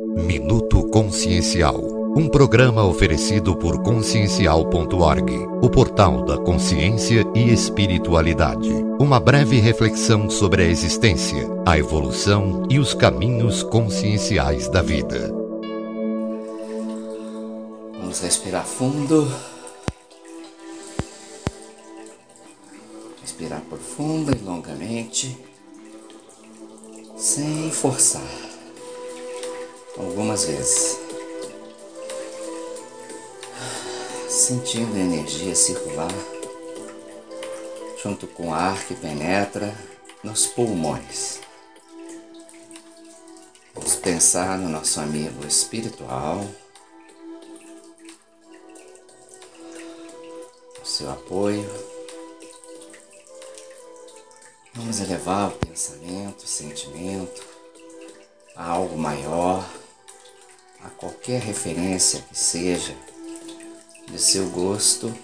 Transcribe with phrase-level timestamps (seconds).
[0.00, 1.76] Minuto Consciencial.
[2.16, 8.70] Um programa oferecido por consciencial.org, o portal da consciência e espiritualidade.
[9.00, 15.34] Uma breve reflexão sobre a existência, a evolução e os caminhos conscienciais da vida.
[17.98, 19.28] Vamos respirar fundo.
[23.20, 25.36] Respirar profunda e longamente,
[27.16, 28.47] sem forçar.
[29.98, 30.98] Algumas vezes.
[34.28, 36.12] Sentindo a energia circular
[38.02, 39.74] junto com o ar que penetra
[40.22, 41.40] nos pulmões.
[43.74, 46.46] Vamos pensar no nosso amigo espiritual.
[50.80, 51.68] O seu apoio.
[54.74, 57.42] Vamos elevar o pensamento, o sentimento
[58.54, 59.68] a algo maior,
[60.82, 62.96] a qualquer referência que seja
[64.06, 65.14] de seu gosto.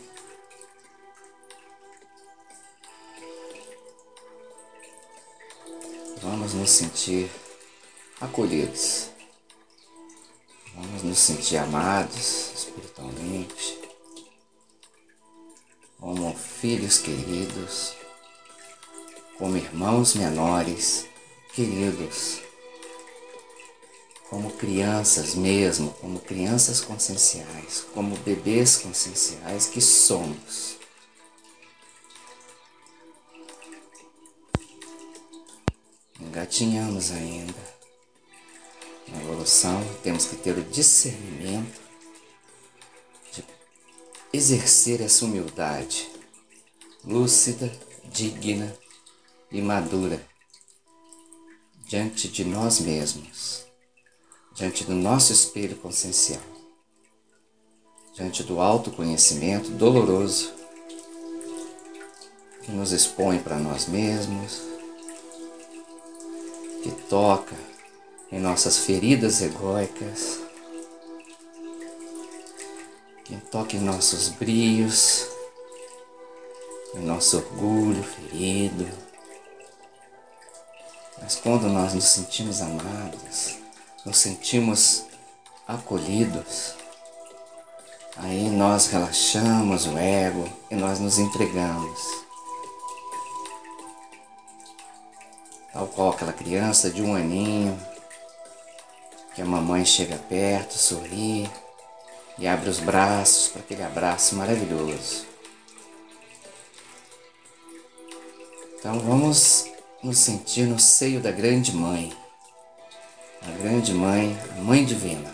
[6.23, 7.31] Vamos nos sentir
[8.21, 9.11] acolhidos.
[10.75, 13.79] Vamos nos sentir amados espiritualmente,
[16.01, 17.95] como filhos queridos
[19.39, 21.07] como irmãos menores,
[21.55, 22.41] queridos,
[24.35, 30.77] como crianças mesmo, como crianças conscienciais, como bebês conscienciais que somos.
[36.21, 37.55] Engatinhamos ainda
[39.07, 41.81] na evolução, temos que ter o discernimento
[43.33, 43.45] de
[44.33, 46.11] exercer essa humildade
[47.05, 47.71] lúcida,
[48.07, 48.77] digna
[49.53, 50.21] e madura
[51.87, 53.65] diante de nós mesmos,
[54.55, 56.41] diante do nosso espelho consciencial,
[58.15, 60.53] diante do autoconhecimento doloroso
[62.63, 64.63] que nos expõe para nós mesmos,
[66.85, 67.57] que toca
[68.31, 70.39] em nossas feridas egóicas,
[73.25, 75.27] que toca em nossos brios,
[76.95, 78.89] em nosso orgulho ferido.
[81.21, 83.64] Mas quando nós nos sentimos amados,
[84.05, 85.05] nos sentimos
[85.67, 86.75] acolhidos,
[88.17, 92.25] aí nós relaxamos o ego e nós nos entregamos.
[95.73, 97.81] Tal qual aquela criança de um aninho,
[99.35, 101.51] que a mamãe chega perto, sorri
[102.39, 105.27] e abre os braços para aquele abraço maravilhoso.
[108.79, 109.67] Então vamos
[110.03, 112.13] nos sentir no seio da grande mãe,
[113.47, 115.33] a grande mãe, a mãe divina.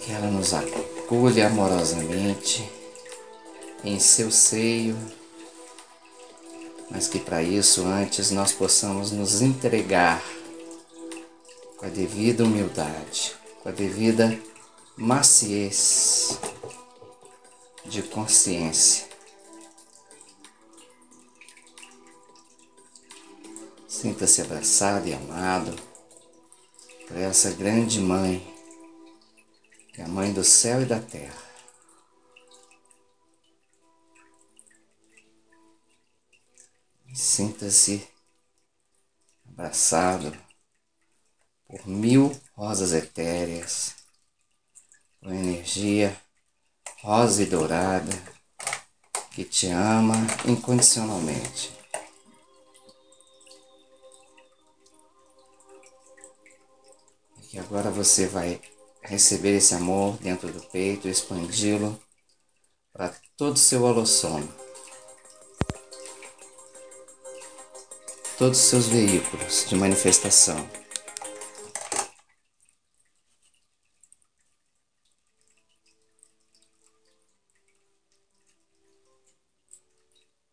[0.00, 2.68] Que ela nos acolhe amorosamente
[3.84, 4.96] em seu seio,
[6.90, 10.22] mas que para isso antes nós possamos nos entregar
[11.76, 14.38] com a devida humildade, com a devida
[14.96, 16.38] maciez
[17.84, 19.11] de consciência
[24.02, 25.76] Sinta-se abraçado e amado
[27.06, 28.40] por essa grande mãe,
[29.92, 31.40] que é a mãe do céu e da terra.
[37.14, 38.04] Sinta-se
[39.48, 40.36] abraçado
[41.68, 43.94] por mil rosas etéreas,
[45.20, 46.20] com energia
[47.02, 48.10] rosa e dourada
[49.30, 51.81] que te ama incondicionalmente.
[57.52, 58.58] E agora você vai
[59.02, 62.00] receber esse amor dentro do peito, expandi-lo
[62.94, 64.48] para todo o seu holossomo,
[68.38, 70.66] todos os seus veículos de manifestação.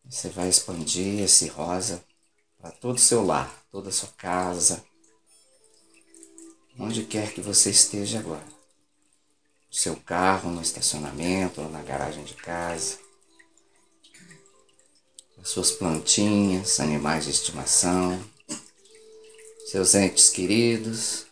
[0.04, 2.04] Você vai expandir esse rosa
[2.58, 4.84] para todo o seu lar, toda a sua casa,
[6.80, 8.44] onde quer que você esteja agora.
[9.68, 12.98] No seu carro, no estacionamento, na garagem de casa.
[15.38, 18.22] As suas plantinhas, animais de estimação,
[19.66, 21.26] seus entes queridos.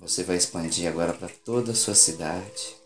[0.00, 2.76] Você vai expandir agora para toda a sua cidade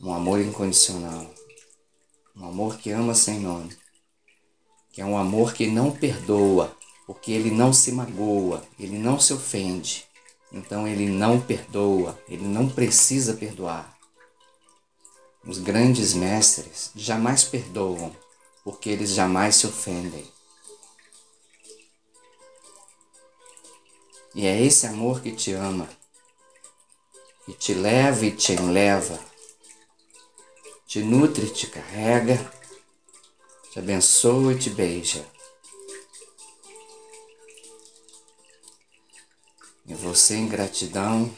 [0.00, 1.34] um amor incondicional,
[2.36, 3.76] um amor que ama sem nome
[5.00, 10.06] é um amor que não perdoa, porque ele não se magoa, ele não se ofende.
[10.52, 13.96] Então ele não perdoa, ele não precisa perdoar.
[15.46, 18.14] Os grandes mestres jamais perdoam,
[18.64, 20.26] porque eles jamais se ofendem.
[24.34, 25.88] E é esse amor que te ama,
[27.46, 29.18] que te leva e te enleva,
[30.86, 32.38] te nutre te carrega,
[33.78, 35.24] te abençoa e te beija.
[39.86, 41.32] E você, em gratidão,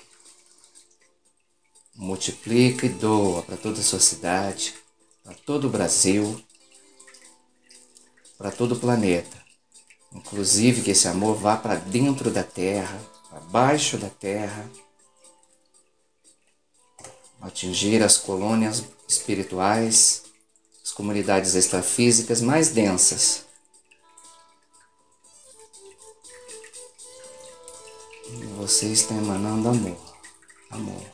[1.95, 4.75] multiplica e doa para toda a sua cidade,
[5.23, 6.43] para todo o Brasil,
[8.39, 9.39] para todo o planeta.
[10.11, 12.99] Inclusive que esse amor vá para dentro da terra,
[13.29, 14.69] para baixo da terra,
[17.43, 20.30] atingir as colônias espirituais,
[20.91, 23.45] as comunidades extrafísicas mais densas.
[28.57, 30.17] Você está emanando amor,
[30.69, 31.07] amor.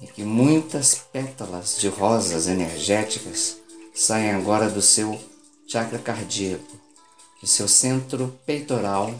[0.00, 3.56] E que muitas pétalas de rosas energéticas
[3.94, 5.18] saem agora do seu
[5.66, 6.78] chakra cardíaco
[7.40, 9.14] de seu centro peitoral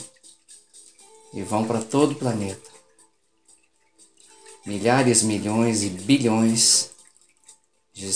[1.33, 2.71] e vão para todo o planeta.
[4.65, 6.91] Milhares, milhões e bilhões
[7.93, 8.13] de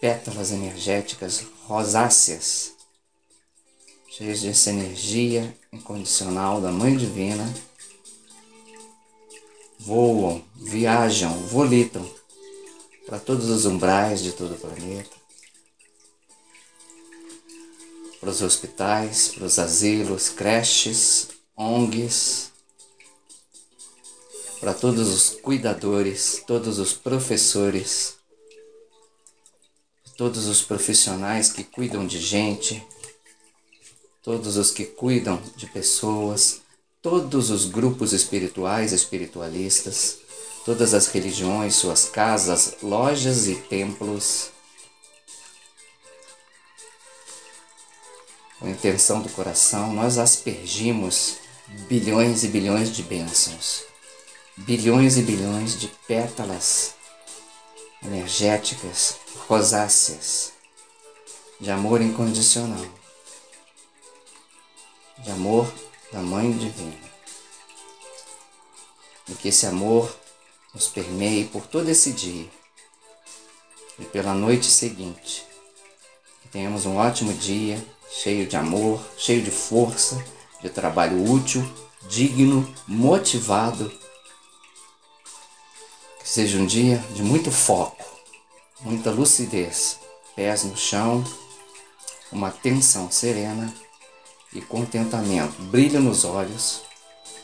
[0.00, 2.72] pétalas energéticas rosáceas,
[4.08, 7.52] cheias dessa energia incondicional da Mãe Divina,
[9.78, 12.08] voam, viajam, volitam
[13.06, 15.18] para todos os umbrais de todo o planeta
[18.20, 22.50] para os hospitais, para os asilos, creches, ONGs,
[24.60, 28.17] para todos os cuidadores, todos os professores,
[30.18, 32.84] todos os profissionais que cuidam de gente,
[34.20, 36.60] todos os que cuidam de pessoas,
[37.00, 40.18] todos os grupos espirituais, espiritualistas,
[40.64, 44.50] todas as religiões, suas casas, lojas e templos.
[48.58, 51.36] Com a intenção do coração, nós aspergimos
[51.88, 53.84] bilhões e bilhões de bênçãos,
[54.56, 56.94] bilhões e bilhões de pétalas
[58.02, 59.16] energéticas,
[59.48, 60.52] rosáceas,
[61.58, 62.86] de amor incondicional,
[65.16, 65.72] de amor
[66.12, 67.08] da Mãe Divina.
[69.26, 70.14] E que esse amor
[70.74, 72.46] nos permeie por todo esse dia
[73.98, 75.46] e pela noite seguinte.
[76.42, 80.22] Que tenhamos um ótimo dia cheio de amor, cheio de força,
[80.60, 81.66] de trabalho útil,
[82.06, 83.90] digno, motivado.
[86.18, 88.17] Que seja um dia de muito foco,
[88.80, 89.98] muita lucidez,
[90.36, 91.24] pés no chão,
[92.30, 93.72] uma atenção serena
[94.52, 96.82] e contentamento, brilho nos olhos,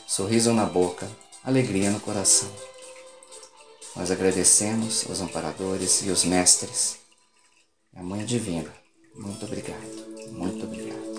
[0.07, 1.09] sorriso na boca,
[1.43, 2.49] alegria no coração.
[3.95, 6.97] Nós agradecemos os amparadores e os mestres,
[7.95, 8.71] a Mãe Divina.
[9.15, 10.05] Muito obrigado.
[10.31, 11.15] Muito obrigado.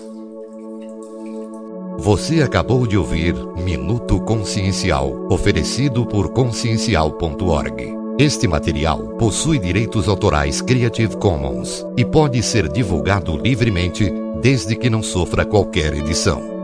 [1.99, 8.06] Você acabou de ouvir Minuto Consciencial, oferecido por consciencial.org.
[8.19, 14.11] Este material possui direitos autorais Creative Commons e pode ser divulgado livremente
[14.41, 16.56] desde que não sofra qualquer edição.